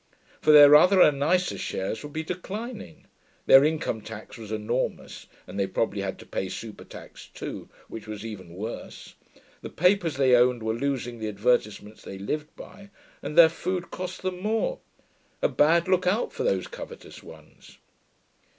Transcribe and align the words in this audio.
For 0.41 0.51
their 0.51 0.75
other 0.75 0.99
and 0.99 1.19
nicer 1.19 1.59
shares 1.59 2.01
would 2.01 2.11
be 2.11 2.23
declining; 2.23 3.05
their 3.45 3.63
income 3.63 4.01
tax 4.01 4.35
was 4.35 4.51
enormous 4.51 5.27
(and 5.45 5.59
they 5.59 5.67
probably 5.67 6.01
had 6.01 6.17
to 6.17 6.25
pay 6.25 6.49
super 6.49 6.83
tax 6.83 7.27
too, 7.27 7.69
which 7.87 8.07
was 8.07 8.25
even 8.25 8.55
worse); 8.55 9.13
the 9.61 9.69
papers 9.69 10.17
they 10.17 10.35
owned 10.35 10.63
were 10.63 10.73
losing 10.73 11.19
the 11.19 11.27
advertisements 11.29 12.01
they 12.01 12.17
lived 12.17 12.49
by; 12.55 12.89
and 13.21 13.37
their 13.37 13.47
food 13.47 13.91
cost 13.91 14.23
them 14.23 14.39
more. 14.39 14.79
A 15.43 15.47
bad 15.49 15.87
look 15.87 16.07
out 16.07 16.33
for 16.33 16.41
these 16.43 16.65
covetous 16.65 17.21
ones. 17.21 17.77